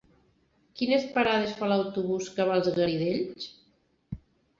[0.79, 3.47] Quines parades fa l'autobús que va als Garidells?